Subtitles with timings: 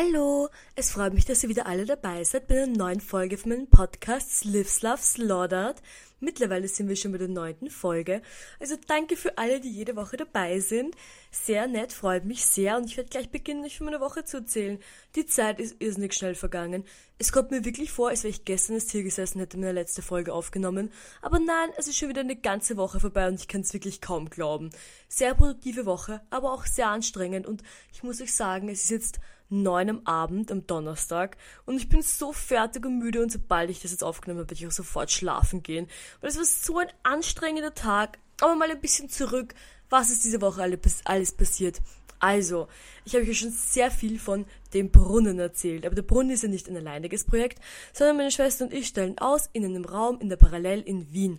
[0.00, 3.50] Hallo, es freut mich, dass ihr wieder alle dabei seid bei einer neuen Folge von
[3.50, 5.82] meinem Podcast Lives Love Slaughtered.
[6.20, 8.22] Mittlerweile sind wir schon bei der neunten Folge.
[8.58, 10.96] Also danke für alle, die jede Woche dabei sind.
[11.30, 14.38] Sehr nett, freut mich sehr und ich werde gleich beginnen, euch von meiner Woche zu
[14.38, 14.78] erzählen.
[15.14, 16.84] Die Zeit ist irrsinnig schnell vergangen.
[17.18, 20.02] Es kommt mir wirklich vor, als wäre ich gestern ins Tier gesessen hätte meine letzte
[20.02, 20.90] Folge aufgenommen.
[21.22, 24.00] Aber nein, es ist schon wieder eine ganze Woche vorbei und ich kann es wirklich
[24.00, 24.70] kaum glauben.
[25.08, 27.62] Sehr produktive Woche, aber auch sehr anstrengend und
[27.92, 32.02] ich muss euch sagen, es ist jetzt neun am Abend am Donnerstag und ich bin
[32.02, 35.10] so fertig und müde und sobald ich das jetzt aufgenommen habe, werde ich auch sofort
[35.10, 35.88] schlafen gehen.
[36.20, 39.54] Weil es war so ein anstrengender Tag, aber mal ein bisschen zurück,
[39.90, 40.62] was ist diese Woche
[41.04, 41.80] alles passiert.
[42.20, 42.66] Also,
[43.04, 44.44] ich habe euch schon sehr viel von
[44.74, 47.60] dem Brunnen erzählt, aber der Brunnen ist ja nicht ein alleiniges Projekt,
[47.92, 51.38] sondern meine Schwester und ich stellen aus in einem Raum in der Parallel in Wien.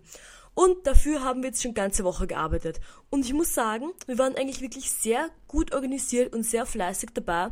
[0.53, 2.79] Und dafür haben wir jetzt schon ganze Woche gearbeitet.
[3.09, 7.51] Und ich muss sagen, wir waren eigentlich wirklich sehr gut organisiert und sehr fleißig dabei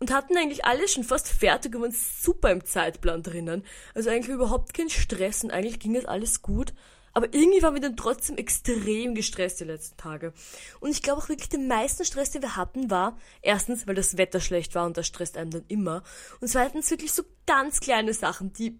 [0.00, 3.64] und hatten eigentlich alles schon fast fertig und waren super im Zeitplan drinnen.
[3.94, 6.72] Also eigentlich überhaupt kein Stress und eigentlich ging es alles gut.
[7.12, 10.32] Aber irgendwie waren wir dann trotzdem extrem gestresst die letzten Tage.
[10.78, 14.16] Und ich glaube auch wirklich, den meisten Stress, den wir hatten, war erstens, weil das
[14.16, 16.02] Wetter schlecht war und das stresst einem dann immer.
[16.40, 18.78] Und zweitens wirklich so ganz kleine Sachen, die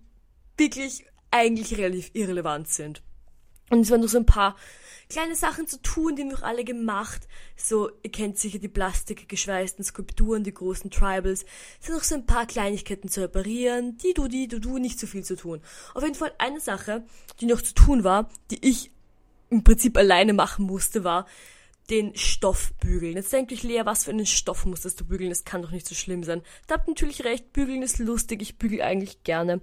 [0.57, 3.03] wirklich eigentlich relativ irrelevant sind.
[3.71, 4.57] Und es waren noch so ein paar
[5.09, 7.27] kleine Sachen zu tun, die haben wir alle gemacht.
[7.57, 11.45] So, ihr kennt sicher die plastikgeschweißten Skulpturen, die großen Tribals.
[11.81, 14.99] Es sind noch so ein paar Kleinigkeiten zu reparieren, die du, die du, du, nicht
[15.01, 15.61] so viel zu tun.
[15.95, 17.05] Auf jeden Fall eine Sache,
[17.41, 18.91] die noch zu tun war, die ich
[19.51, 21.27] im Prinzip alleine machen musste, war,
[21.91, 23.17] den Stoff bügeln.
[23.17, 25.31] Jetzt denkt euch Lea, was für einen Stoff musstest du bügeln?
[25.31, 26.43] Das kann doch nicht so schlimm sein.
[26.69, 29.61] Da habt natürlich recht, bügeln ist lustig, ich bügel eigentlich gerne.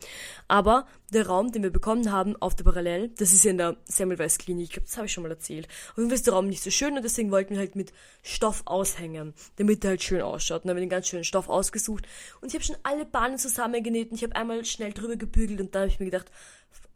[0.49, 3.77] Aber der Raum, den wir bekommen haben auf der Parallel, das ist ja in der
[3.85, 5.67] Semmelweis Klinik, ich glaube, das habe ich schon mal erzählt.
[5.91, 7.93] Auf jeden Fall ist der Raum nicht so schön und deswegen wollten wir halt mit
[8.23, 10.63] Stoff aushängen, damit er halt schön ausschaut.
[10.63, 12.05] Und dann haben wir den ganz schönen Stoff ausgesucht
[12.41, 15.73] und ich habe schon alle Bahnen zusammengenäht und ich habe einmal schnell drüber gebügelt und
[15.73, 16.29] dann habe ich mir gedacht,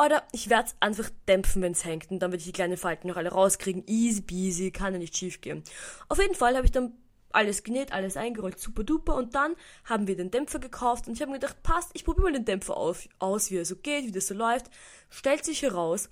[0.04, 2.10] oder ich werde es einfach dämpfen, wenn es hängt.
[2.10, 3.84] Und dann werde ich die kleinen Falten noch alle rauskriegen.
[3.88, 5.64] Easy peasy, kann ja nicht schief gehen.
[6.10, 6.94] Auf jeden Fall habe ich dann
[7.34, 9.16] alles genäht, alles eingerollt, super duper.
[9.16, 9.56] Und dann
[9.86, 12.46] haben wir den Dämpfer gekauft und ich habe mir gedacht, passt, ich probiere mal den
[12.46, 14.72] Dämpfer auf, aus, wie er so geht, wie das so läuft.
[15.10, 16.10] Stellt sich heraus,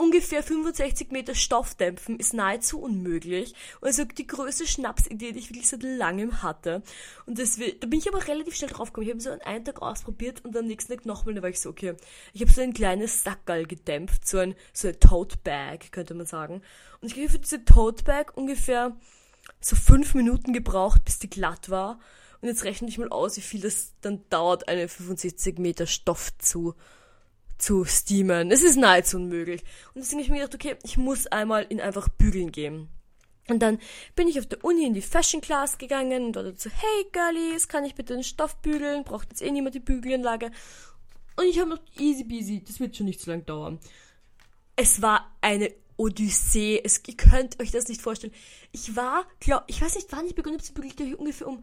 [0.00, 3.54] ungefähr 65 Meter Stoff dämpfen ist nahezu unmöglich.
[3.80, 6.82] Und also die größte Schnapsidee, die ich wirklich seit langem hatte.
[7.26, 9.06] Und deswegen, da bin ich aber relativ schnell drauf gekommen.
[9.06, 11.68] Ich habe so einen Tag ausprobiert und am nächsten Tag nochmal, da war ich so,
[11.68, 11.94] okay,
[12.32, 16.24] ich habe so ein kleines Sackerl gedämpft, so ein, so ein Tote Bag, könnte man
[16.24, 16.62] sagen.
[17.02, 18.96] Und ich habe für diese Tote Bag ungefähr
[19.60, 22.00] so fünf Minuten gebraucht, bis die glatt war.
[22.40, 26.30] Und jetzt rechne ich mal aus, wie viel das dann dauert, eine 65 Meter Stoff
[26.38, 26.74] zu
[27.60, 28.50] zu steamen.
[28.50, 29.62] Es ist nahezu unmöglich.
[29.94, 32.88] Und deswegen habe ich mir gedacht, okay, ich muss einmal in einfach bügeln gehen.
[33.48, 33.78] Und dann
[34.14, 37.68] bin ich auf der Uni in die Fashion Class gegangen und dort so, hey Girlies,
[37.68, 39.04] kann ich bitte den Stoff bügeln?
[39.04, 40.50] Braucht jetzt eh niemand die Bügelanlage?
[41.36, 43.80] Und ich habe noch easy peasy, das wird schon nicht so lange dauern.
[44.76, 46.80] Es war eine Odyssee.
[46.82, 48.32] Es, ihr könnt euch das nicht vorstellen.
[48.72, 50.94] Ich war, glaub, ich weiß nicht, wann ich begonnen habe zu bügeln.
[50.98, 51.62] Ich ungefähr um,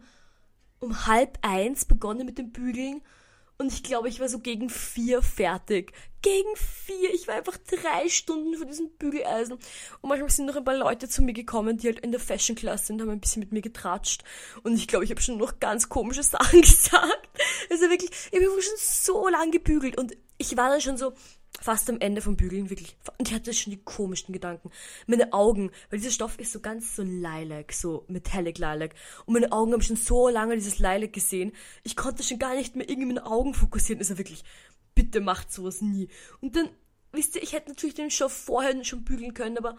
[0.78, 3.02] um halb eins begonnen mit dem Bügeln.
[3.60, 5.92] Und ich glaube, ich war so gegen vier fertig.
[6.22, 7.12] Gegen vier.
[7.12, 9.54] Ich war einfach drei Stunden vor diesem Bügeleisen.
[10.00, 12.54] Und manchmal sind noch ein paar Leute zu mir gekommen, die halt in der Fashion
[12.54, 14.22] Class sind, haben ein bisschen mit mir getratscht.
[14.62, 17.28] Und ich glaube, ich habe schon noch ganz komische Sachen gesagt.
[17.68, 19.98] Also wirklich, ich habe schon so lang gebügelt.
[19.98, 21.12] Und ich war dann schon so,
[21.60, 22.96] fast am Ende vom Bügeln, wirklich.
[23.18, 24.70] Und ich hatte schon die komischsten Gedanken.
[25.06, 28.94] Meine Augen, weil dieser Stoff ist so ganz so lilac, so metallic lilac.
[29.26, 31.52] Und meine Augen haben schon so lange dieses Lilac gesehen.
[31.82, 34.00] Ich konnte schon gar nicht mehr irgendwie meine Augen fokussieren.
[34.00, 34.44] Ist ja wirklich,
[34.94, 36.08] bitte macht sowas nie.
[36.40, 36.68] Und dann,
[37.12, 39.76] wisst ihr, ich hätte natürlich den Stoff vorher schon bügeln können, aber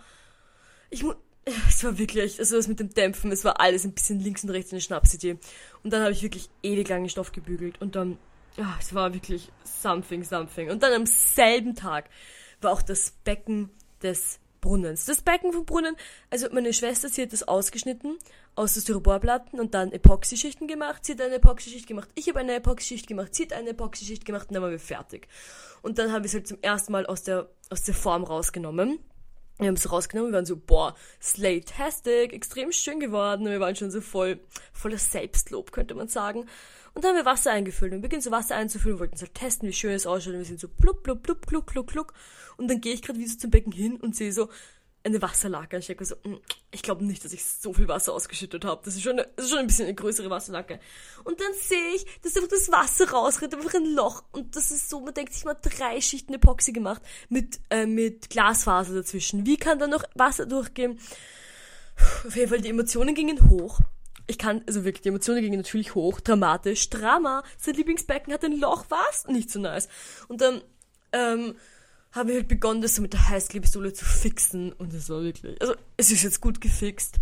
[0.90, 1.16] ich muss,
[1.68, 4.50] es war wirklich, also das mit dem Dämpfen, es war alles ein bisschen links und
[4.50, 5.38] rechts eine Schnapsidee.
[5.84, 8.18] Und dann habe ich wirklich ewig lange Stoff gebügelt und dann
[8.59, 10.70] ja, es war wirklich something, something.
[10.70, 12.09] Und dann am selben Tag
[12.59, 13.70] war auch das Becken
[14.03, 15.06] des Brunnens.
[15.06, 15.96] Das Becken vom Brunnen,
[16.30, 18.18] also meine Schwester, sie hat das ausgeschnitten
[18.56, 21.06] aus den Styroporplatten und dann Epoxyschichten gemacht.
[21.06, 24.50] Sie hat eine Epoxyschicht gemacht, ich habe eine Epoxyschicht gemacht, sie hat eine Epoxyschicht gemacht
[24.50, 25.30] und dann waren wir fertig.
[25.81, 29.00] Und dann haben wir es halt zum ersten Mal aus der, aus der Form rausgenommen.
[29.59, 33.45] Wir haben es rausgenommen, wir waren so, boah, Slay-tastic, extrem schön geworden.
[33.45, 34.39] Und wir waren schon so voll,
[34.71, 36.47] voller Selbstlob, könnte man sagen.
[36.94, 37.91] Und dann haben wir Wasser eingefüllt.
[37.91, 40.33] Und wir beginnen so Wasser einzufüllen, wollten es halt testen, wie schön es ausschaut.
[40.33, 42.13] Und wir sind so blub, blub, blub, kluck, kluck, kluck.
[42.57, 44.50] Und dann gehe ich gerade wieder zum Becken hin und sehe so
[45.09, 45.77] eine Wasserlake.
[45.77, 46.39] Ich denke so, hm,
[46.71, 48.81] ich glaube nicht, dass ich so viel Wasser ausgeschüttet habe.
[48.83, 50.79] Das ist schon, das ist schon ein bisschen eine größere Wasserlake.
[51.23, 54.23] Und dann sehe ich, dass einfach das Wasser rausrennt, einfach ein Loch.
[54.31, 58.29] Und das ist so, man denkt sich mal drei Schichten Epoxy gemacht mit, äh, mit
[58.29, 59.45] Glasfaser dazwischen.
[59.45, 61.00] Wie kann da noch Wasser durchgehen?
[62.25, 63.81] Auf jeden Fall, die Emotionen gingen hoch
[64.29, 68.59] ich kann, also wirklich, die Emotionen gingen natürlich hoch, dramatisch, Drama, sein Lieblingsbecken hat ein
[68.59, 69.25] Loch, was?
[69.27, 69.89] Nicht so nice.
[70.27, 70.61] Und dann,
[71.11, 71.56] ähm,
[72.11, 75.61] haben wir halt begonnen, das so mit der Heißklebepistole zu fixen und es war wirklich,
[75.61, 77.19] also es ist jetzt gut gefixt.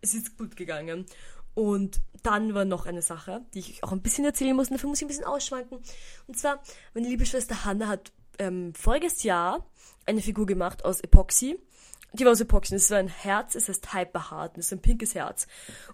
[0.00, 1.06] Es ist gut gegangen.
[1.54, 4.88] Und dann war noch eine Sache, die ich auch ein bisschen erzählen muss, und dafür
[4.88, 5.78] muss ich ein bisschen ausschwanken.
[6.26, 6.62] Und zwar,
[6.94, 9.66] meine liebe Schwester Hanna hat ähm, voriges Jahr
[10.06, 11.58] eine Figur gemacht aus Epoxy.
[12.14, 15.14] Die war aus Epoxy, das war ein Herz, es heißt Hyperhard, das ist ein pinkes
[15.14, 15.46] Herz.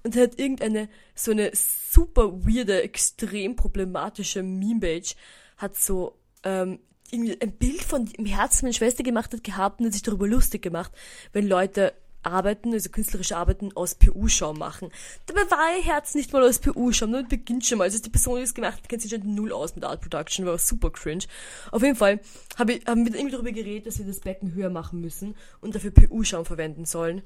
[0.02, 5.14] Und er hat irgendeine, so eine super weirde, extrem problematische Meme-Page,
[5.56, 6.80] hat so ähm,
[7.12, 10.62] ein Bild von dem Herz meine Schwester gemacht hat gehabt und hat sich darüber lustig
[10.62, 10.92] gemacht,
[11.32, 14.90] wenn Leute Arbeiten, also künstlerische Arbeiten aus PU-Schaum machen.
[15.26, 17.84] Dabei war ihr Herz nicht mal aus PU-Schaum, damit beginnt schon mal.
[17.84, 20.44] Also die Person, die das gemacht hat, kennt sich schon null aus mit Art Production,
[20.44, 21.24] war super cringe.
[21.70, 22.20] Auf jeden Fall
[22.58, 25.74] hab ich, haben wir irgendwie darüber geredet, dass wir das Becken höher machen müssen und
[25.74, 27.22] dafür PU-Schaum verwenden sollen.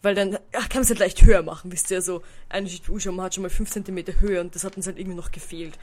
[0.00, 2.86] Weil dann ach, kann man es halt leicht höher machen, wisst ihr, so eine Schicht
[2.86, 5.76] PU-Schaum hat schon mal 5 cm Höhe und das hat uns halt irgendwie noch gefehlt.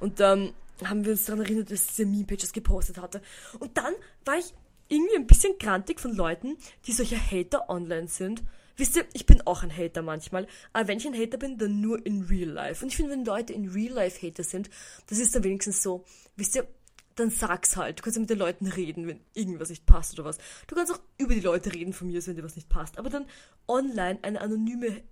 [0.00, 0.52] Und dann ähm,
[0.82, 3.22] haben wir uns daran erinnert, dass diese Meme-Pages gepostet hatte.
[3.58, 3.94] Und dann
[4.24, 4.52] war ich
[4.88, 6.56] irgendwie ein bisschen grantig von Leuten,
[6.86, 8.42] die solche Hater online sind.
[8.76, 11.80] Wisst ihr, ich bin auch ein Hater manchmal, aber wenn ich ein Hater bin, dann
[11.80, 12.84] nur in Real Life.
[12.84, 14.68] Und ich finde, wenn Leute in Real Life Hater sind,
[15.06, 16.04] das ist dann wenigstens so,
[16.36, 16.66] wisst ihr,
[17.14, 18.00] dann sag's halt.
[18.00, 20.38] Du kannst ja mit den Leuten reden, wenn irgendwas nicht passt oder was.
[20.66, 22.98] Du kannst auch über die Leute reden von mir, wenn dir was nicht passt.
[22.98, 23.26] Aber dann
[23.68, 25.02] online eine anonyme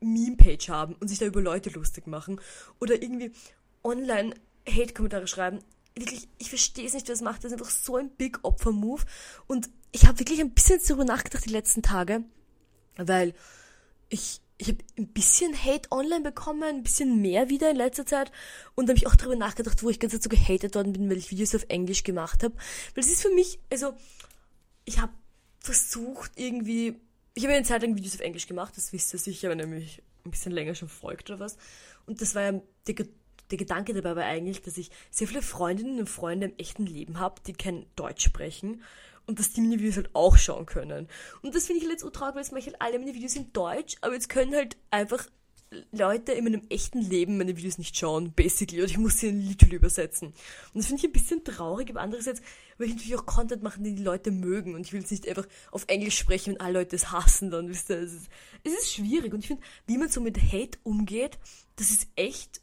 [0.00, 2.40] Meme-Page haben und sich da über Leute lustig machen
[2.80, 3.30] oder irgendwie
[3.84, 4.34] online
[4.68, 5.60] Hate-Kommentare schreiben,
[5.94, 7.44] wirklich, ich verstehe es nicht, wer es macht.
[7.44, 9.02] Das ist einfach so ein Big Opfer-Move.
[9.46, 12.24] Und ich habe wirklich ein bisschen darüber nachgedacht die letzten Tage,
[12.96, 13.34] weil
[14.08, 18.32] ich, ich habe ein bisschen Hate online bekommen, ein bisschen mehr wieder in letzter Zeit.
[18.74, 21.30] Und habe ich auch darüber nachgedacht, wo ich ganz dazu gehatet worden bin, weil ich
[21.30, 22.54] Videos auf Englisch gemacht habe.
[22.94, 23.94] Weil es ist für mich, also,
[24.84, 25.12] ich habe
[25.60, 27.00] versucht irgendwie,
[27.34, 29.66] ich habe eine Zeit lang Videos auf Englisch gemacht, das wisst ihr sicher, wenn ihr
[29.66, 31.56] mich ein bisschen länger schon folgt oder was.
[32.06, 32.94] Und das war ja der
[33.52, 37.20] der Gedanke dabei war eigentlich, dass ich sehr viele Freundinnen und Freunde im echten Leben
[37.20, 38.82] habe, die kein Deutsch sprechen
[39.26, 41.08] und dass die meine Videos halt auch schauen können.
[41.42, 43.52] Und das finde ich halt traurig, weil jetzt mache ich halt alle meine Videos in
[43.52, 45.26] Deutsch, aber jetzt können halt einfach
[45.90, 49.40] Leute in meinem echten Leben meine Videos nicht schauen, basically, oder ich muss sie in
[49.40, 50.28] literally übersetzen.
[50.28, 50.34] Und
[50.74, 52.42] das finde ich ein bisschen traurig, aber andererseits
[52.78, 55.28] will ich natürlich auch Content machen, den die Leute mögen und ich will jetzt nicht
[55.28, 58.28] einfach auf Englisch sprechen, wenn alle Leute es hassen, dann wisst ihr, es ist,
[58.64, 61.38] es ist schwierig und ich finde, wie man so mit Hate umgeht,
[61.76, 62.61] das ist echt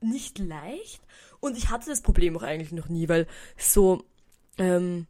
[0.00, 1.00] nicht leicht.
[1.40, 3.26] Und ich hatte das Problem auch eigentlich noch nie, weil
[3.56, 4.04] so,
[4.58, 5.06] ähm,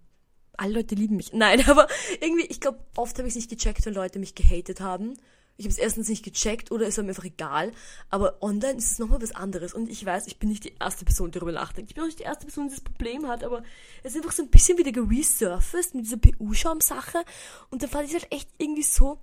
[0.57, 1.33] alle Leute lieben mich.
[1.33, 1.89] Nein, aber
[2.21, 5.17] irgendwie, ich glaube, oft habe ich es nicht gecheckt, wenn Leute mich gehatet haben.
[5.57, 7.73] Ich habe es erstens nicht gecheckt oder ist mir einfach egal.
[8.09, 9.75] Aber online ist es nochmal was anderes.
[9.75, 11.91] Und ich weiß, ich bin nicht die erste Person, die darüber nachdenkt.
[11.91, 13.45] Ich bin auch nicht die erste Person, die das Problem hat.
[13.45, 13.63] Aber
[14.03, 17.25] es ist einfach so ein bisschen wieder geresurfaced mit dieser PU-Schaum-Sache.
[17.69, 19.19] Und da fand ich es halt echt irgendwie so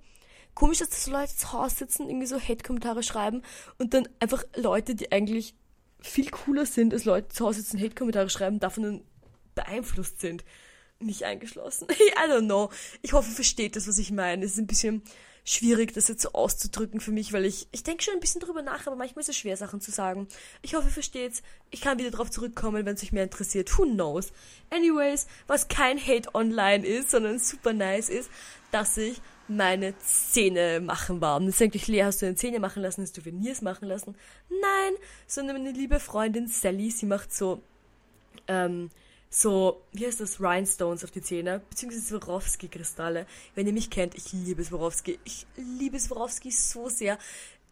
[0.58, 3.42] komisch, dass so Leute zu Hause sitzen, irgendwie so Hate-Kommentare schreiben
[3.78, 5.54] und dann einfach Leute, die eigentlich
[6.00, 9.04] viel cooler sind, als Leute zu Hause sitzen, Hate-Kommentare schreiben, davon dann
[9.54, 10.44] beeinflusst sind.
[10.98, 11.86] Nicht eingeschlossen.
[11.90, 12.70] I don't know.
[13.02, 14.44] Ich hoffe, ihr versteht das, was ich meine.
[14.44, 15.02] Es ist ein bisschen
[15.44, 18.62] schwierig, das jetzt so auszudrücken für mich, weil ich, ich denke schon ein bisschen drüber
[18.62, 20.26] nach, aber manchmal ist es schwer, Sachen zu sagen.
[20.62, 21.42] Ich hoffe, ihr versteht's.
[21.70, 23.78] Ich kann wieder drauf zurückkommen, wenn es euch mehr interessiert.
[23.78, 24.32] Who knows?
[24.70, 28.28] Anyways, was kein Hate online ist, sondern super nice ist,
[28.72, 31.36] dass ich meine Zähne machen war.
[31.36, 33.88] Und jetzt denkt euch, Lea, hast du deine Zähne machen lassen, hast du Veneers machen
[33.88, 34.14] lassen?
[34.48, 34.94] Nein,
[35.26, 37.62] sondern meine liebe Freundin Sally, sie macht so,
[38.46, 38.90] ähm,
[39.30, 43.26] so, wie heißt das, Rhinestones auf die Zähne, beziehungsweise Swarovski-Kristalle.
[43.54, 45.18] Wenn ihr mich kennt, ich liebe Swarovski.
[45.24, 47.18] Ich liebe Swarovski so sehr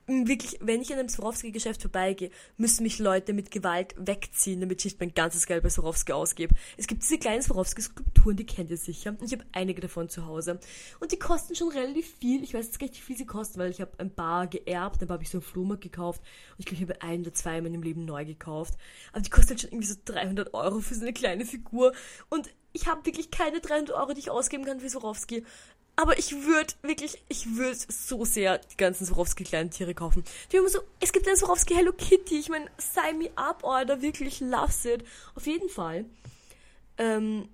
[0.06, 4.84] wirklich, wenn ich an einem Swarovski-Geschäft vorbeigehe, müssen mich Leute mit Gewalt wegziehen, damit ich
[4.92, 6.54] nicht mein ganzes Geld bei Swarovski ausgebe.
[6.76, 9.16] Es gibt diese kleinen Swarovski-Skulpturen, die kennt ihr sicher.
[9.22, 10.60] Ich habe einige davon zu Hause.
[11.00, 12.44] Und die kosten schon relativ viel.
[12.44, 15.00] Ich weiß jetzt gar nicht, wie viel sie kosten, weil ich habe ein paar geerbt,
[15.00, 16.20] paar habe ich so einen Flohmarkt gekauft.
[16.20, 18.74] Und ich glaube, ich habe ein oder zwei in meinem Leben neu gekauft.
[19.12, 21.92] Aber die kosten halt schon irgendwie so 300 Euro für so eine kleine Figur.
[22.28, 25.44] Und ich habe wirklich keine 300 Euro, die ich ausgeben kann für Swarovski.
[25.96, 30.24] Aber ich würde wirklich, ich würde so sehr die ganzen Swarovski kleinen Tiere kaufen.
[30.52, 32.38] Die immer so, es gibt einen Swarovski Hello Kitty.
[32.38, 35.04] Ich meine, sign me up, Order, wirklich loves it.
[35.34, 36.04] Auf jeden Fall.
[36.98, 37.48] Ähm,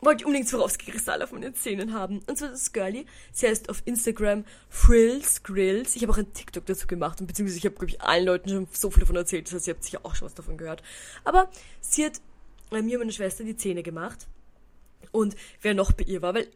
[0.00, 2.22] wollte ich unbedingt Swarovski Kristall auf meinen Zähnen haben.
[2.26, 3.04] Und zwar das Girlie.
[3.32, 5.96] Sie heißt auf Instagram Frills Grills.
[5.96, 7.20] Ich habe auch ein TikTok dazu gemacht.
[7.20, 9.46] Und beziehungsweise ich habe, glaube ich, allen Leuten schon so viel davon erzählt.
[9.46, 10.82] Das heißt, ihr habt sicher auch schon was davon gehört.
[11.24, 12.20] Aber sie hat
[12.72, 14.26] äh, mir und meiner Schwester die Zähne gemacht.
[15.12, 16.48] Und wer noch bei ihr war, weil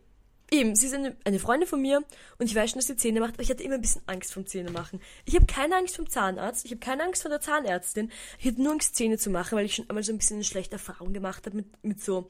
[0.52, 2.02] Eben, sie ist eine, eine Freundin von mir
[2.38, 4.33] und ich weiß schon, dass sie Zähne macht, aber ich hatte immer ein bisschen Angst
[4.33, 5.00] vom Zähne machen.
[5.25, 8.11] Ich habe keine Angst vom Zahnarzt, ich habe keine Angst vor der Zahnärztin.
[8.38, 10.45] Ich hatte nur Angst, Zähne zu machen, weil ich schon einmal so ein bisschen eine
[10.45, 12.26] schlechte Erfahrung gemacht habe mit, mit so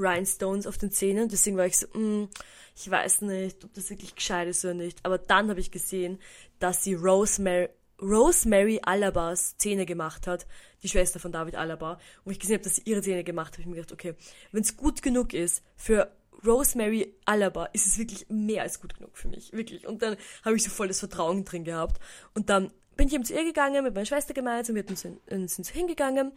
[0.00, 1.28] Rhinestones auf den Zähnen.
[1.28, 2.28] Deswegen war ich so, mm,
[2.74, 4.98] ich weiß nicht, ob das wirklich gescheit ist oder nicht.
[5.04, 6.18] Aber dann habe ich gesehen,
[6.58, 7.68] dass sie Rosemary,
[8.02, 10.46] Rosemary Alabas Zähne gemacht hat,
[10.82, 13.58] die Schwester von David Alaba, wo ich gesehen habe, dass sie ihre Zähne gemacht hat,
[13.58, 14.14] habe ich mir gedacht, okay,
[14.50, 16.10] wenn es gut genug ist für
[16.46, 19.86] Rosemary Alaba, ist es wirklich mehr als gut genug für mich, wirklich.
[19.86, 22.00] Und dann habe ich so voll das Vertrauen drin gehabt.
[22.34, 25.72] Und dann bin ich eben zu ihr gegangen, mit meiner Schwester gemeinsam, wir sind so
[25.72, 26.32] hingegangen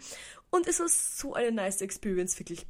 [0.50, 2.66] und es war so eine nice Experience, wirklich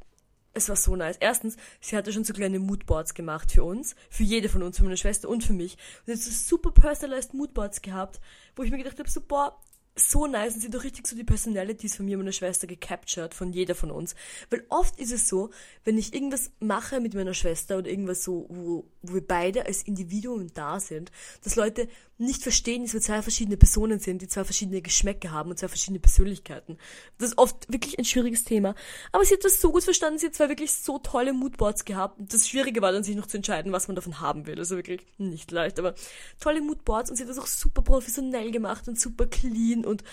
[0.53, 1.17] es war so nice.
[1.19, 4.83] Erstens, sie hatte schon so kleine Moodboards gemacht für uns, für jede von uns, für
[4.83, 5.77] meine Schwester und für mich.
[6.05, 8.19] Und sie hat so super personalized Moodboards gehabt,
[8.55, 9.59] wo ich mir gedacht habe, so, boah,
[9.95, 13.33] so nice und sie doch richtig so die Personalities von mir und meiner Schwester gecaptured,
[13.33, 14.15] von jeder von uns.
[14.49, 15.51] Weil oft ist es so,
[15.83, 19.83] wenn ich irgendwas mache mit meiner Schwester oder irgendwas so, wo, wo wir beide als
[19.83, 21.11] Individuen da sind,
[21.43, 25.49] dass Leute nicht verstehen, dass wir zwei verschiedene Personen sind, die zwei verschiedene Geschmäcker haben
[25.49, 26.77] und zwei verschiedene Persönlichkeiten.
[27.17, 28.75] Das ist oft wirklich ein schwieriges Thema.
[29.11, 32.19] Aber sie hat das so gut verstanden, sie hat zwei wirklich so tolle Moodboards gehabt.
[32.19, 34.59] Das Schwierige war dann, sich noch zu entscheiden, was man davon haben will.
[34.59, 35.95] Also wirklich nicht leicht, aber
[36.39, 40.03] tolle Moodboards und sie hat das auch super professionell gemacht und super clean und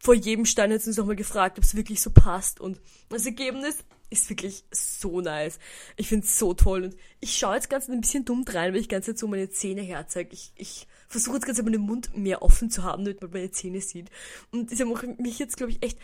[0.00, 3.26] vor jedem Stein hat sie uns nochmal gefragt, ob es wirklich so passt und das
[3.26, 3.78] Ergebnis
[4.10, 5.58] ist wirklich so nice.
[5.96, 8.80] Ich finde es so toll und ich schaue jetzt ganz ein bisschen dumm rein, weil
[8.80, 10.32] ich ganz jetzt so meine Zähne herzeige.
[10.32, 13.80] Ich, ich versuche jetzt ganz meinen Mund mehr offen zu haben, damit man meine Zähne
[13.80, 14.10] sieht.
[14.52, 15.98] Und ich habe mich jetzt, glaube ich, echt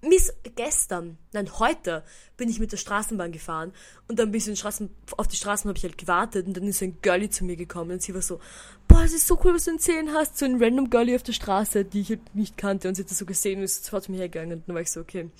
[0.00, 2.04] Miss gestern, nein, heute
[2.36, 3.72] bin ich mit der Straßenbahn gefahren
[4.06, 6.68] und dann bin ich so Straßen, auf die Straßen habe ich halt gewartet und dann
[6.68, 8.38] ist so ein Girlie zu mir gekommen und sie war so,
[8.86, 11.24] boah, es ist so cool, was du in Zähnen hast, so ein random Girlie auf
[11.24, 13.86] der Straße, die ich halt nicht kannte und sie hat das so gesehen und ist
[13.86, 15.30] sofort zu mir hergegangen und dann war ich so, okay,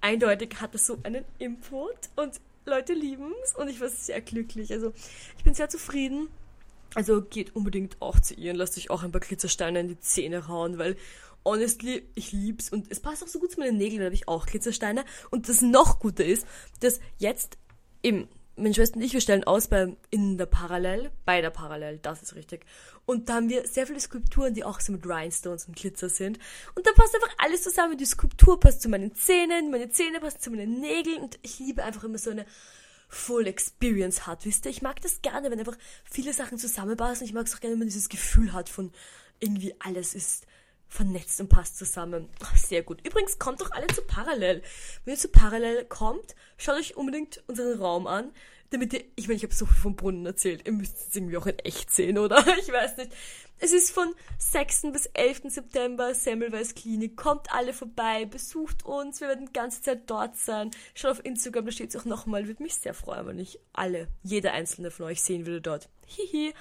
[0.00, 4.92] eindeutig hat das so einen Input und Leute lieben's und ich war sehr glücklich, also
[5.36, 6.28] ich bin sehr zufrieden.
[6.94, 10.00] Also geht unbedingt auch zu ihr und lasst euch auch ein paar Glitzersteine in die
[10.00, 10.96] Zähne hauen, weil
[11.44, 14.28] honestly, ich lieb's und es passt auch so gut zu meinen Nägeln, da habe ich
[14.28, 15.04] auch Glitzersteine.
[15.30, 16.46] Und das noch Gute ist,
[16.80, 17.58] dass jetzt
[18.02, 21.98] im meine Schwester und ich, wir stellen aus bei, in der Parallel, bei der Parallel,
[21.98, 22.64] das ist richtig.
[23.04, 26.38] Und da haben wir sehr viele Skulpturen, die auch so mit Rhinestones und Glitzer sind.
[26.74, 27.98] Und da passt einfach alles zusammen.
[27.98, 31.82] Die Skulptur passt zu meinen Zähnen, meine Zähne passen zu meinen Nägeln und ich liebe
[31.82, 32.46] einfach immer so eine
[33.08, 34.70] Full Experience hat, wisst ihr?
[34.70, 37.26] Ich mag das gerne, wenn einfach viele Sachen zusammenpassen.
[37.26, 38.92] Ich mag es auch gerne, wenn man dieses Gefühl hat von
[39.40, 40.46] irgendwie alles ist
[40.88, 42.28] vernetzt und passt zusammen.
[42.40, 43.04] Ach, sehr gut.
[43.06, 44.62] Übrigens, kommt doch alle zu Parallel.
[45.04, 48.30] Wenn ihr zu Parallel kommt, schaut euch unbedingt unseren Raum an,
[48.74, 51.36] damit ihr, ich meine, ich habe so viel vom Brunnen erzählt, ihr müsst es irgendwie
[51.36, 52.44] auch in echt sehen, oder?
[52.58, 53.12] Ich weiß nicht.
[53.58, 54.92] Es ist von 6.
[54.92, 55.42] bis 11.
[55.46, 57.16] September Semmelweis Klinik.
[57.16, 60.70] Kommt alle vorbei, besucht uns, wir werden die ganze Zeit dort sein.
[60.94, 62.46] Schaut auf Instagram, da steht es auch nochmal.
[62.46, 65.88] Würde mich sehr freuen, wenn ich alle, jeder einzelne von euch sehen würde dort.
[66.06, 66.52] Hihi.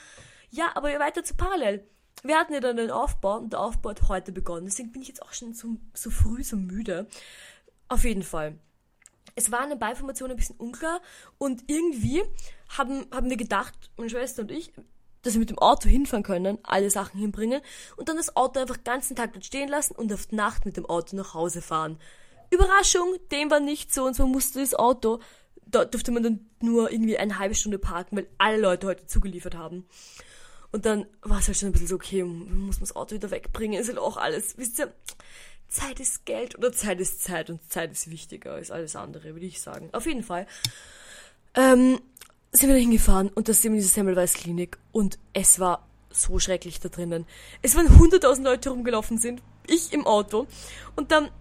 [0.52, 1.84] Ja, aber weiter zu Parallel
[2.24, 4.66] wir hatten ja dann den Aufbau und der Aufbau hat heute begonnen.
[4.66, 7.08] Deswegen bin ich jetzt auch schon so, so früh so müde.
[7.90, 8.58] Auf jeden Fall.
[9.36, 11.02] Es war eine Beiformation ein bisschen unklar
[11.38, 12.24] und irgendwie
[12.78, 14.72] haben, haben wir gedacht, meine Schwester und ich,
[15.24, 17.62] dass wir mit dem Auto hinfahren können, alle Sachen hinbringen
[17.96, 20.66] und dann das Auto einfach den ganzen Tag dort stehen lassen und auf die Nacht
[20.66, 21.98] mit dem Auto nach Hause fahren.
[22.52, 25.20] Überraschung, dem war nicht so und so musste das Auto,
[25.66, 29.56] da durfte man dann nur irgendwie eine halbe Stunde parken, weil alle Leute heute zugeliefert
[29.56, 29.88] haben.
[30.72, 33.32] Und dann war es halt schon ein bisschen so, okay, muss man das Auto wieder
[33.32, 34.92] wegbringen, ist halt auch alles, wisst ihr,
[35.74, 39.46] Zeit ist Geld oder Zeit ist Zeit und Zeit ist wichtiger als alles andere, würde
[39.46, 39.90] ich sagen.
[39.92, 40.48] Auf jeden Fall.
[41.56, 42.00] Ähm,
[42.52, 45.88] sind wir da hingefahren und da sind wir in diese Semmelweis Klinik und es war
[46.12, 47.26] so schrecklich da drinnen.
[47.64, 50.46] Es waren hunderttausend Leute rumgelaufen sind, ich im Auto
[50.96, 51.32] und dann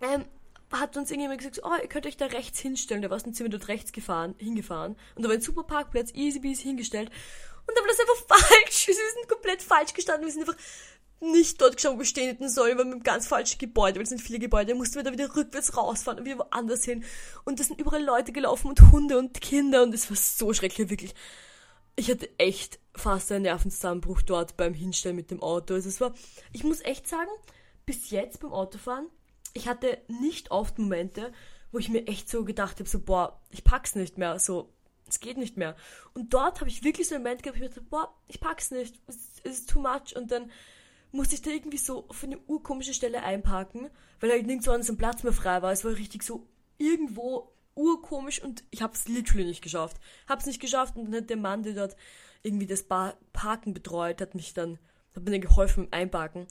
[0.00, 0.24] ähm,
[0.72, 3.02] hat uns irgendjemand gesagt, oh, ihr könnt euch da rechts hinstellen.
[3.02, 6.10] Da war es ein Zimmer dort rechts gefahren, hingefahren und da war ein super Parkplatz,
[6.14, 7.10] easy peasy hingestellt
[7.66, 8.88] und dann war das einfach falsch.
[8.88, 10.26] Wir sind komplett falsch gestanden.
[10.26, 10.60] Wir sind einfach
[11.22, 14.02] nicht dort geschaut, wo wir stehen hätten sollen, weil mit einem ganz falschen Gebäude, weil
[14.02, 17.04] es sind viele Gebäude, mussten wir da wieder rückwärts rausfahren und wieder woanders hin.
[17.44, 20.90] Und da sind überall Leute gelaufen und Hunde und Kinder und es war so schrecklich,
[20.90, 21.14] wirklich.
[21.94, 25.74] Ich hatte echt fast einen Nervenzusammenbruch dort beim Hinstellen mit dem Auto.
[25.74, 26.14] Also es war,
[26.52, 27.30] ich muss echt sagen,
[27.86, 29.08] bis jetzt beim Autofahren,
[29.54, 31.32] ich hatte nicht oft Momente,
[31.70, 34.72] wo ich mir echt so gedacht habe, so, boah, ich pack's nicht mehr, so,
[35.08, 35.76] es geht nicht mehr.
[36.14, 39.00] Und dort habe ich wirklich so einen Moment gehabt, ich dachte, boah, ich pack's nicht,
[39.06, 40.16] es ist too much.
[40.16, 40.50] Und dann
[41.12, 43.90] musste ich da irgendwie so auf eine urkomische Stelle einparken,
[44.20, 45.72] weil halt nirgendwo anders ein Platz mehr frei war.
[45.72, 46.46] Es war richtig so
[46.78, 49.98] irgendwo urkomisch und ich habe es literally nicht geschafft.
[50.28, 51.96] Hab's nicht geschafft und dann hat der Mann, der dort
[52.42, 54.78] irgendwie das Parken betreut, hat mich dann,
[55.14, 56.46] hat mir dann geholfen beim Einparken.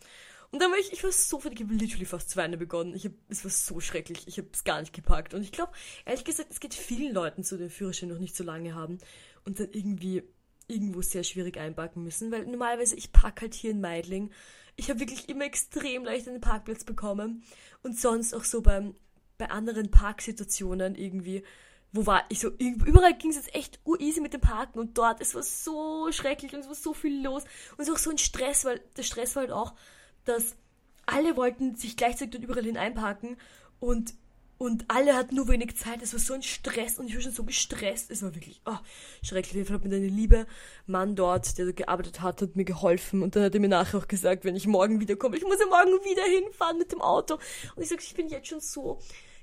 [0.52, 2.94] Und dann war ich, ich war so fertig, ich habe literally fast zu weinen begonnen.
[2.94, 5.34] Ich hab, es war so schrecklich, ich habe es gar nicht gepackt.
[5.34, 5.72] Und ich glaube,
[6.06, 8.98] ehrlich gesagt, es geht vielen Leuten so, den Führerschein noch nicht so lange haben
[9.46, 10.24] und dann irgendwie
[10.72, 14.32] irgendwo sehr schwierig einpacken müssen, weil normalerweise ich park halt hier in Meidling.
[14.76, 17.44] Ich habe wirklich immer extrem leicht einen Parkplatz bekommen.
[17.84, 18.96] Und sonst auch so beim,
[19.38, 21.44] bei anderen Parksituationen irgendwie,
[21.92, 25.20] wo war ich so, überall ging es jetzt echt easy mit dem Parken und dort,
[25.20, 27.44] es war so schrecklich und es war so viel los.
[27.72, 29.74] Und es war auch so ein Stress, weil der Stress war halt auch,
[30.26, 30.56] dass
[31.06, 33.38] alle wollten sich gleichzeitig dort überall hin einparken.
[33.80, 34.14] Und
[34.62, 36.04] und alle hatten nur wenig Zeit.
[36.04, 38.12] Es war so ein Stress und ich war schon so gestresst.
[38.12, 38.78] Es war wirklich oh,
[39.24, 39.64] schrecklich.
[39.64, 40.46] Ich habe mit einem lieben
[40.86, 43.24] Mann dort, der gearbeitet hat, hat mir geholfen.
[43.24, 45.66] Und dann hat er mir nachher auch gesagt, wenn ich morgen wiederkomme, ich muss ja
[45.66, 47.40] morgen wieder hinfahren mit dem Auto.
[47.76, 49.00] Und ich sage, ich bin jetzt schon so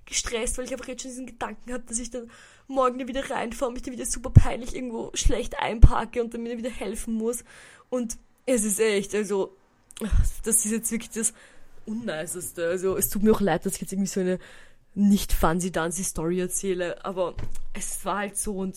[0.07, 2.31] gestresst, weil ich einfach jetzt schon diesen Gedanken habe, dass ich dann
[2.69, 6.59] morgen wieder reinfahre und mich dann wieder super peinlich irgendwo schlecht einparke und dann mir
[6.59, 7.43] wieder helfen muss.
[7.91, 9.57] Und es ist echt, also,
[10.45, 11.33] das ist jetzt wirklich das
[11.87, 12.69] Unniceste.
[12.69, 14.39] Also, es tut mir auch leid, dass ich jetzt irgendwie so eine
[14.99, 17.35] nicht fancy dancy Story erzähle, aber
[17.73, 18.77] es war halt so und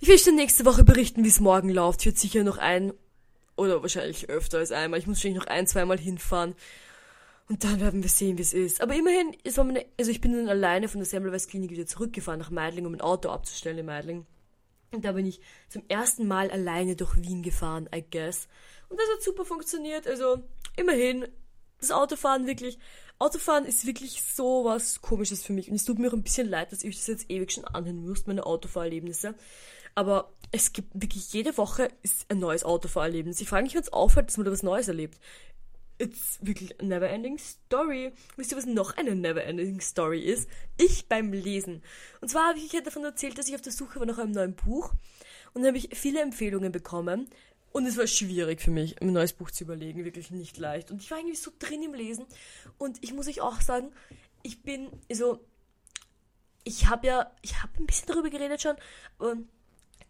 [0.00, 2.00] ich will dann nächste Woche berichten, wie es morgen läuft.
[2.00, 2.92] Ich werde sicher noch ein
[3.56, 4.98] oder wahrscheinlich öfter als einmal.
[5.00, 6.54] Ich muss wahrscheinlich noch ein, zweimal hinfahren.
[7.48, 8.80] Und dann werden wir sehen, wie es ist.
[8.80, 11.86] Aber immerhin, es war meine, also ich bin dann alleine von der Semmelweis Klinik wieder
[11.86, 14.26] zurückgefahren nach Meidling, um ein Auto abzustellen in Meidling.
[14.90, 18.48] Und da bin ich zum ersten Mal alleine durch Wien gefahren, I guess.
[18.88, 20.06] Und das hat super funktioniert.
[20.06, 20.42] Also,
[20.76, 21.26] immerhin,
[21.80, 22.78] das Autofahren wirklich
[23.22, 25.68] Autofahren ist wirklich so was Komisches für mich.
[25.68, 28.04] Und es tut mir auch ein bisschen leid, dass ich das jetzt ewig schon anhören
[28.04, 29.36] muss, meine Autofahrerlebnisse.
[29.94, 33.40] Aber es gibt wirklich jede Woche ist ein neues Autofahrerlebnis.
[33.40, 35.20] Ich frage mich, wenn es aufhört, dass man da was Neues erlebt.
[35.98, 38.12] It's wirklich a never ending story.
[38.36, 40.48] Wisst ihr, was noch eine never ending story ist?
[40.76, 41.80] Ich beim Lesen.
[42.20, 44.56] Und zwar habe ich davon erzählt, dass ich auf der Suche war nach einem neuen
[44.56, 44.92] Buch.
[45.54, 47.28] Und habe ich viele Empfehlungen bekommen.
[47.72, 50.90] Und es war schwierig für mich, ein neues Buch zu überlegen, wirklich nicht leicht.
[50.90, 52.26] Und ich war irgendwie so drin im Lesen.
[52.78, 53.92] Und ich muss euch auch sagen,
[54.42, 55.40] ich bin, also,
[56.64, 58.76] ich habe ja, ich habe ein bisschen darüber geredet schon,
[59.18, 59.36] aber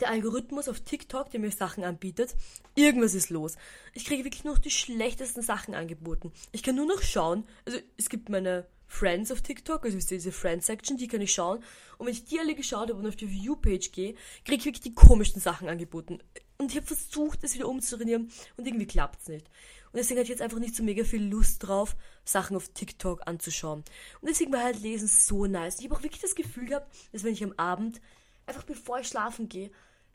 [0.00, 2.34] der Algorithmus auf TikTok, der mir Sachen anbietet,
[2.74, 3.56] irgendwas ist los.
[3.94, 6.32] Ich kriege wirklich nur noch die schlechtesten Sachen angeboten.
[6.50, 10.98] Ich kann nur noch schauen, also es gibt meine Friends auf TikTok, also diese Friends-Section,
[10.98, 11.64] die kann ich schauen.
[11.96, 14.82] Und wenn ich die alle geschaut habe und auf die View-Page gehe, kriege ich wirklich
[14.82, 16.18] die komischsten Sachen angeboten.
[16.58, 19.46] Und ich habe versucht, es wieder umzutrainieren und irgendwie klappt es nicht.
[19.92, 23.26] Und deswegen hatte ich jetzt einfach nicht so mega viel Lust drauf, Sachen auf TikTok
[23.26, 23.82] anzuschauen.
[24.20, 25.78] Und deswegen war halt Lesen so nice.
[25.78, 28.00] Ich habe auch wirklich das Gefühl gehabt, dass wenn ich am Abend,
[28.44, 29.70] einfach bevor ich schlafen gehe,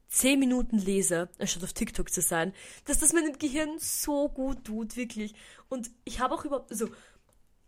[0.09, 2.53] 10 Minuten lese, anstatt auf TikTok zu sein,
[2.85, 5.33] dass das meinem Gehirn so gut tut, wirklich.
[5.67, 6.89] Und ich habe auch überhaupt, also,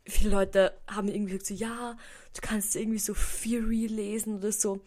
[0.10, 1.98] viele Leute haben irgendwie gesagt so, ja,
[2.34, 4.82] du kannst irgendwie so Theory lesen oder so.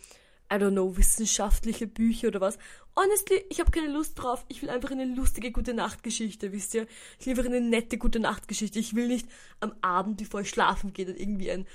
[0.52, 2.58] I don't know, wissenschaftliche Bücher oder was.
[2.94, 4.44] Honestly, ich habe keine Lust drauf.
[4.48, 6.86] Ich will einfach eine lustige gute Nachtgeschichte, wisst ihr?
[7.18, 8.78] Ich will einfach eine nette gute Nachtgeschichte.
[8.78, 9.26] Ich will nicht
[9.60, 11.66] am Abend, bevor ich schlafen gehe, dann irgendwie ein,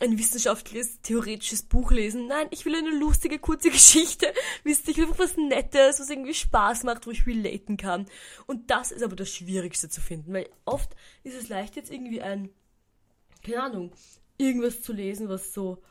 [0.00, 2.26] ein wissenschaftliches, theoretisches Buch lesen.
[2.26, 4.32] Nein, ich will eine lustige kurze Geschichte.
[4.64, 8.06] Wisst ihr, ich will was Nettes, was irgendwie Spaß macht, wo ich relaten kann.
[8.46, 12.22] Und das ist aber das Schwierigste zu finden, weil oft ist es leicht jetzt irgendwie
[12.22, 12.50] ein,
[13.44, 13.92] keine Ahnung,
[14.38, 15.82] irgendwas zu lesen, was so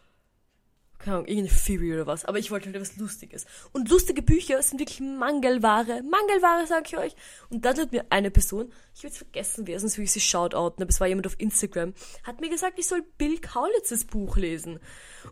[1.00, 3.46] keine Ahnung, irgendeine Theory oder was, aber ich wollte halt etwas Lustiges.
[3.72, 6.04] Und lustige Bücher sind wirklich Mangelware.
[6.04, 7.16] Mangelware, sag ich euch.
[7.50, 10.20] Und dann hat mir eine Person, ich will es vergessen, wer, sonst will ich sie
[10.20, 14.36] shoutouten, aber es war jemand auf Instagram, hat mir gesagt, ich soll Bill Kaulitzes Buch
[14.36, 14.80] lesen.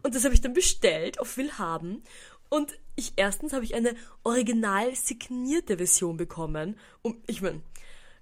[0.04, 2.02] Und das habe ich dann bestellt auf Willhaben.
[2.50, 6.80] Und ich, erstens habe ich eine original signierte Version bekommen.
[7.02, 7.62] Und ich meine,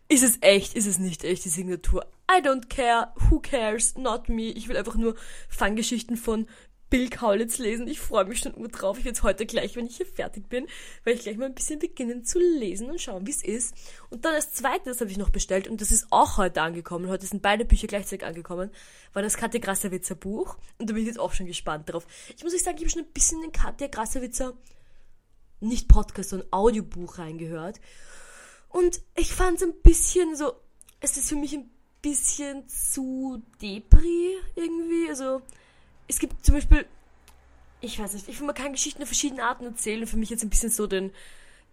[0.08, 2.06] ist es echt, ist es nicht echt, die Signatur?
[2.30, 4.48] I don't care, who cares, not me.
[4.48, 5.16] Ich will einfach nur
[5.48, 6.48] Fanggeschichten von
[6.90, 7.88] Bill Kaulitz lesen.
[7.88, 8.98] Ich freue mich schon nur drauf.
[9.00, 10.68] Ich werde heute gleich, wenn ich hier fertig bin,
[11.04, 13.76] werde ich gleich mal ein bisschen beginnen zu lesen und schauen, wie es ist.
[14.10, 17.10] Und dann als zweites habe ich noch bestellt und das ist auch heute angekommen.
[17.10, 18.72] Heute sind beide Bücher gleichzeitig angekommen.
[19.14, 22.06] War das Katja Grassewitzer Buch und da bin ich jetzt auch schon gespannt drauf.
[22.36, 24.54] Ich muss euch sagen, ich habe schon ein bisschen in Katja Grassewitzer
[25.60, 27.80] nicht Podcast, sondern Audiobuch reingehört.
[28.70, 30.54] Und ich fand es ein bisschen so,
[31.00, 31.70] es ist für mich ein
[32.02, 35.10] bisschen zu Depri irgendwie.
[35.10, 35.42] Also
[36.08, 36.86] es gibt zum Beispiel,
[37.82, 40.08] ich weiß nicht, ich will, man kann Geschichten auf verschiedene Arten erzählen.
[40.08, 41.12] Für mich jetzt ein bisschen so den,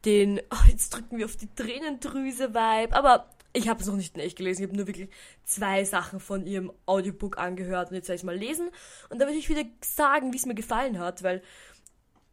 [0.04, 2.94] den, oh, jetzt drücken wir auf die Tränendrüse-Vibe.
[2.94, 4.62] Aber ich habe es noch nicht in echt gelesen.
[4.62, 5.08] Ich habe nur wirklich
[5.44, 8.70] zwei Sachen von ihrem Audiobook angehört und jetzt werde ich mal lesen.
[9.10, 11.42] Und da werde ich wieder sagen, wie es mir gefallen hat, weil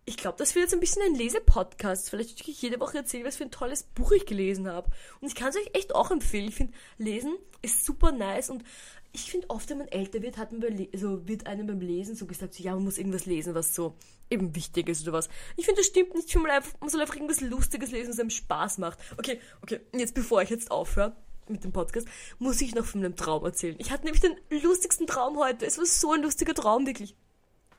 [0.06, 2.10] ich glaube, das wird jetzt ein bisschen ein Lesepodcast.
[2.10, 4.90] Vielleicht würde ich jede Woche erzählen, was für ein tolles Buch ich gelesen habe.
[5.22, 6.48] Und ich kann es euch echt auch empfehlen.
[6.48, 8.64] Ich finde, Lesen ist super nice und
[9.12, 12.26] ich finde oft, wenn man älter wird, hat man also wird einem beim Lesen so
[12.26, 13.96] gesagt, so, ja, man muss irgendwas lesen, was so
[14.30, 15.30] eben wichtig ist oder was.
[15.56, 16.28] Ich finde, das stimmt nicht.
[16.28, 19.00] Ich finde, man, man soll einfach irgendwas Lustiges lesen, was einem Spaß macht.
[19.18, 21.16] Okay, okay, jetzt bevor ich jetzt aufhöre
[21.48, 23.76] mit dem Podcast, muss ich noch von einem Traum erzählen.
[23.80, 25.66] Ich hatte nämlich den lustigsten Traum heute.
[25.66, 27.16] Es war so ein lustiger Traum, wirklich.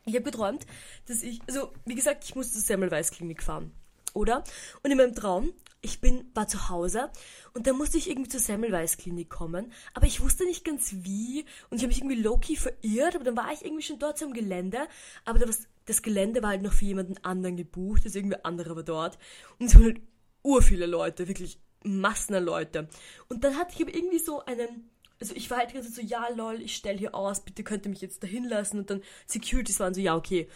[0.07, 0.67] Ich habe geträumt,
[1.07, 3.73] dass ich, also wie gesagt, ich musste zur Semmelweis-Klinik fahren.
[4.15, 4.45] Oder?
[4.83, 7.11] Und in meinem Traum ich bin, war zu Hause
[7.55, 11.79] und da musste ich irgendwie zur Semmelweis-Klinik kommen, aber ich wusste nicht ganz wie und
[11.79, 14.87] ich habe mich irgendwie low-key verirrt, aber dann war ich irgendwie schon dort zum Gelände,
[15.25, 18.83] aber das, das Gelände war halt noch für jemanden anderen gebucht, also irgendwie anderer war
[18.83, 19.19] dort
[19.59, 20.01] und es waren halt
[20.43, 22.89] ur viele Leute, wirklich Massen an Leute.
[23.29, 26.29] Und dann hatte ich aber irgendwie so einen, also ich war halt ganz so, ja
[26.35, 28.81] lol, ich stell hier aus, bitte könnt ihr mich jetzt dahin lassen.
[28.81, 30.49] Und dann Securities waren so, ja okay,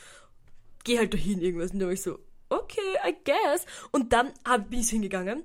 [0.85, 1.71] geh halt dahin irgendwas.
[1.71, 2.19] Und dann war ich so,
[2.61, 3.67] okay, I guess.
[3.91, 4.33] Und dann
[4.69, 5.45] bin ich hingegangen.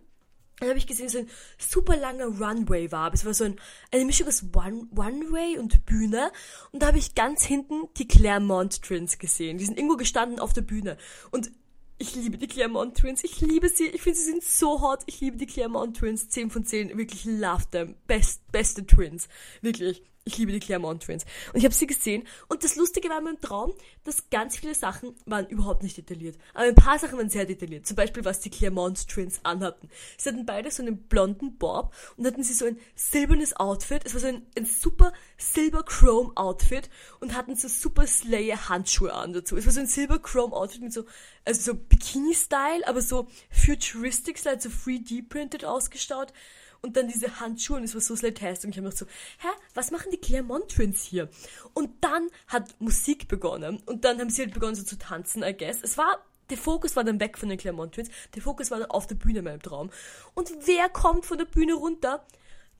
[0.59, 3.13] Dann habe ich gesehen, so ein super langer Runway war.
[3.13, 3.55] Es war so ein,
[3.91, 6.31] eine Mischung aus One, Runway und Bühne.
[6.71, 9.57] Und da habe ich ganz hinten die Claremont Twins gesehen.
[9.57, 10.97] Die sind irgendwo gestanden auf der Bühne.
[11.31, 11.51] Und
[11.97, 13.23] ich liebe die Claremont Twins.
[13.23, 13.87] Ich liebe sie.
[13.87, 15.03] Ich finde, sie sind so hot.
[15.05, 16.29] Ich liebe die Claremont Twins.
[16.29, 16.97] 10 von 10.
[16.97, 17.95] Wirklich love them.
[18.07, 19.29] Best, beste Twins.
[19.61, 20.03] Wirklich.
[20.29, 21.25] Ich liebe die Claremont Twins.
[21.51, 22.27] Und ich habe sie gesehen.
[22.49, 26.37] Und das Lustige war in meinem Traum, dass ganz viele Sachen waren überhaupt nicht detailliert.
[26.53, 27.87] Aber ein paar Sachen waren sehr detailliert.
[27.87, 29.89] Zum Beispiel, was die Claremont Twins anhatten.
[30.17, 34.05] Sie hatten beide so einen blonden Bob und hatten sie so ein silbernes Outfit.
[34.05, 39.11] Es war so ein, ein super Silber Chrome Outfit und hatten so super Slayer Handschuhe
[39.11, 39.57] an dazu.
[39.57, 41.05] Es war so ein Silber Chrome Outfit mit so,
[41.43, 46.33] also so Bikini-Style, aber so Futuristic-Style, so 3D-printed ausgestaut
[46.81, 49.05] und dann diese Handschuhe und es war so slatest und ich habe mir so,
[49.39, 51.29] hä, was machen die Claremont Twins hier?
[51.73, 55.55] Und dann hat Musik begonnen und dann haben sie halt begonnen so zu tanzen, I
[55.55, 55.79] guess.
[55.81, 58.89] Es war der Fokus war dann weg von den Claremont Twins, der Fokus war dann
[58.89, 59.91] auf der Bühne in meinem Traum.
[60.33, 62.25] Und wer kommt von der Bühne runter?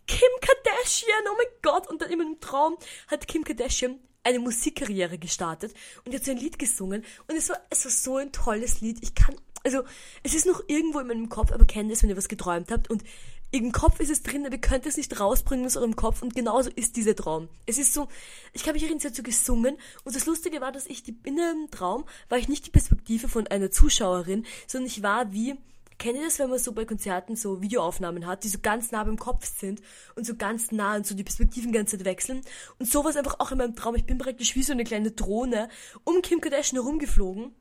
[0.08, 1.88] Kim Kardashian, oh mein Gott!
[1.88, 6.38] Und dann in meinem Traum hat Kim Kardashian eine Musikkarriere gestartet und hat so ein
[6.38, 9.00] Lied gesungen und es war, es war so ein tolles Lied.
[9.02, 9.84] Ich kann, also,
[10.24, 12.90] es ist noch irgendwo in meinem Kopf, aber kennt es, wenn ihr was geträumt habt
[12.90, 13.04] und
[13.52, 16.36] im Kopf ist es drin, aber ihr könnt es nicht rausbringen aus eurem Kopf und
[16.36, 17.50] genauso ist dieser Traum.
[17.66, 18.08] Es ist so,
[18.54, 21.72] ich habe mich erinnert, dazu gesungen und das Lustige war, dass ich die, in einem
[21.72, 25.56] Traum war ich nicht die Perspektive von einer Zuschauerin, sondern ich war wie,
[25.98, 29.04] kennt ihr das, wenn man so bei Konzerten so Videoaufnahmen hat, die so ganz nah
[29.04, 29.82] beim Kopf sind
[30.16, 32.42] und so ganz nah und so die Perspektiven ganze Zeit wechseln
[32.78, 33.96] und sowas einfach auch in meinem Traum.
[33.96, 35.70] Ich bin praktisch wie so eine kleine Drohne
[36.04, 37.56] um Kim Kardashian herumgeflogen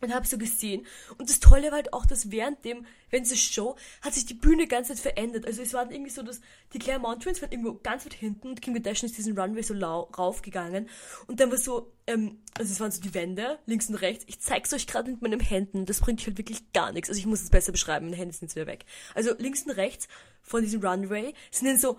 [0.00, 0.86] und habe so gesehen.
[1.18, 4.34] Und das Tolle war halt auch, dass während dem, während dieser Show, hat sich die
[4.34, 5.46] Bühne ganz Zeit verändert.
[5.46, 6.40] Also es war irgendwie so, dass
[6.72, 9.74] die Claire Mountains waren irgendwo ganz weit hinten und Kim Kardashian ist diesen Runway so
[9.74, 10.88] raufgegangen.
[11.26, 14.24] Und dann war so, ähm, also es waren so die Wände, links und rechts.
[14.26, 15.86] Ich zeig's euch gerade mit meinen Händen.
[15.86, 17.08] Das bringt halt wirklich gar nichts.
[17.08, 18.84] Also ich muss es besser beschreiben, meine Hände sind jetzt wieder weg.
[19.14, 20.08] Also links und rechts
[20.42, 21.98] von diesem Runway sind dann so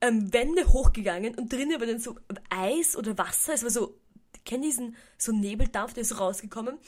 [0.00, 2.16] ähm, Wände hochgegangen und drinnen war dann so
[2.48, 3.54] Eis oder Wasser.
[3.54, 3.98] Es war so
[4.44, 6.78] kenne diesen so Nebeldampf, der ist so rausgekommen.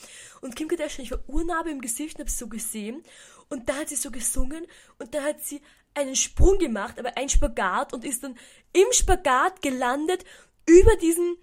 [0.41, 3.03] Und Kim Kardashian, ich war Urnarbe im Gesicht und habe so gesehen.
[3.49, 4.67] Und da hat sie so gesungen
[4.99, 5.61] und da hat sie
[5.95, 8.37] einen Sprung gemacht, aber ein Spagat und ist dann
[8.73, 10.25] im Spagat gelandet
[10.67, 11.37] über diesen,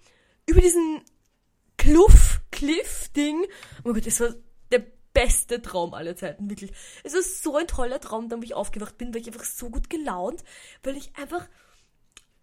[0.46, 1.02] über diesen
[1.76, 3.44] Kluff, Cliff-Ding.
[3.44, 4.34] Oh mein Gott, das war
[4.72, 6.72] der beste Traum aller Zeiten, wirklich.
[7.04, 9.70] Es war so ein toller Traum, dann wo ich aufgewacht bin, weil ich einfach so
[9.70, 10.42] gut gelaunt,
[10.82, 11.48] weil ich einfach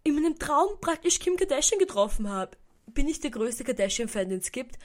[0.02, 2.56] in meinem Traum praktisch Kim Kardashian getroffen habe
[2.94, 4.78] bin ich der größte Kardashian-Fan, den es gibt?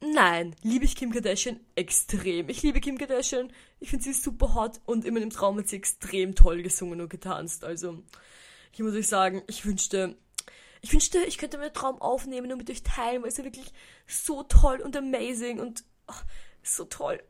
[0.00, 2.48] Nein, liebe ich Kim Kardashian extrem.
[2.48, 3.52] Ich liebe Kim Kardashian.
[3.80, 7.08] Ich finde sie super hot und in meinem Traum hat sie extrem toll gesungen und
[7.08, 7.64] getanzt.
[7.64, 8.02] Also,
[8.72, 10.16] ich muss euch sagen, ich wünschte,
[10.82, 13.72] ich wünschte, ich könnte meinen Traum aufnehmen und mit euch teilen, weil ja wirklich
[14.06, 16.14] so toll und amazing und oh,
[16.62, 17.22] so toll.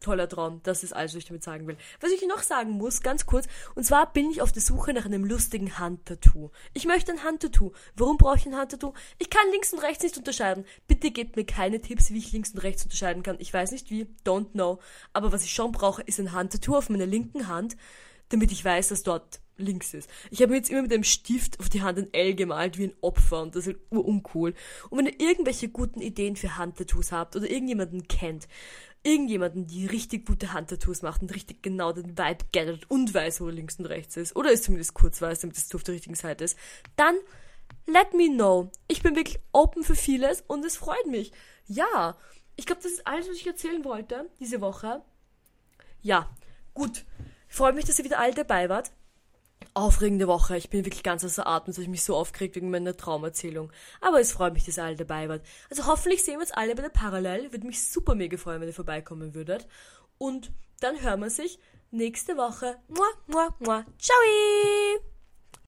[0.00, 0.60] Toller Traum.
[0.62, 1.76] Das ist alles, was ich damit sagen will.
[2.00, 5.04] Was ich noch sagen muss, ganz kurz, und zwar bin ich auf der Suche nach
[5.04, 6.50] einem lustigen Handtattoo.
[6.74, 7.72] Ich möchte ein Handtattoo.
[7.96, 8.92] Warum brauche ich ein Handtattoo?
[9.18, 10.64] Ich kann links und rechts nicht unterscheiden.
[10.86, 13.36] Bitte gebt mir keine Tipps, wie ich links und rechts unterscheiden kann.
[13.38, 14.80] Ich weiß nicht wie, don't know.
[15.12, 17.76] Aber was ich schon brauche, ist ein Handtattoo auf meiner linken Hand,
[18.28, 20.10] damit ich weiß, dass dort links ist.
[20.30, 22.84] Ich habe mir jetzt immer mit einem Stift auf die Hand ein L gemalt wie
[22.84, 24.54] ein Opfer und das ist uruncool.
[24.90, 28.48] Und wenn ihr irgendwelche guten Ideen für Handtattoos habt oder irgendjemanden kennt,
[29.02, 33.48] irgendjemanden, die richtig gute Handtattoos macht und richtig genau den Vibe gettet und weiß, wo
[33.48, 36.44] links und rechts ist, oder es zumindest kurz weiß, damit es auf der richtigen Seite
[36.44, 36.58] ist,
[36.96, 37.14] dann
[37.86, 38.70] let me know.
[38.88, 41.32] Ich bin wirklich open für vieles und es freut mich.
[41.66, 42.16] Ja,
[42.56, 45.02] ich glaube, das ist alles, was ich erzählen wollte diese Woche.
[46.02, 46.30] Ja,
[46.72, 47.04] gut.
[47.48, 48.90] Freut mich, dass ihr wieder alle dabei wart
[49.74, 50.56] aufregende Woche.
[50.56, 53.72] Ich bin wirklich ganz außer Atem, dass ich mich so aufgeregt wegen meiner Traumerzählung.
[54.00, 55.42] Aber es freut mich, dass ihr alle dabei wart.
[55.68, 57.52] Also hoffentlich sehen wir uns alle bei der Parallel.
[57.52, 59.66] Würde mich super mega freuen, wenn ihr vorbeikommen würdet.
[60.18, 61.58] Und dann hören wir sich
[61.90, 62.76] nächste Woche.
[62.88, 63.84] Mua, mua, mua.
[63.98, 65.13] Ciao!